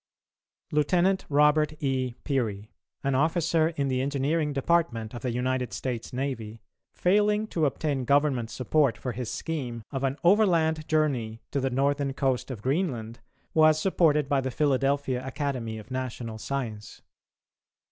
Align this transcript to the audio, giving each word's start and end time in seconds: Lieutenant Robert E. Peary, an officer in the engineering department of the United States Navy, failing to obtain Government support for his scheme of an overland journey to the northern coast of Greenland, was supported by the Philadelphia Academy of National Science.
Lieutenant 0.71 1.25
Robert 1.29 1.73
E. 1.83 2.15
Peary, 2.23 2.71
an 3.03 3.13
officer 3.13 3.67
in 3.67 3.87
the 3.87 4.01
engineering 4.01 4.51
department 4.51 5.13
of 5.13 5.21
the 5.21 5.29
United 5.31 5.73
States 5.73 6.11
Navy, 6.11 6.59
failing 6.95 7.45
to 7.49 7.67
obtain 7.67 8.05
Government 8.05 8.49
support 8.49 8.97
for 8.97 9.11
his 9.11 9.29
scheme 9.29 9.83
of 9.91 10.03
an 10.03 10.17
overland 10.23 10.87
journey 10.87 11.39
to 11.51 11.59
the 11.59 11.69
northern 11.69 12.13
coast 12.15 12.49
of 12.49 12.63
Greenland, 12.63 13.19
was 13.53 13.79
supported 13.79 14.27
by 14.27 14.41
the 14.41 14.49
Philadelphia 14.49 15.23
Academy 15.23 15.77
of 15.77 15.91
National 15.91 16.39
Science. 16.39 17.03